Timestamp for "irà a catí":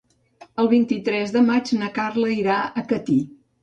2.43-3.25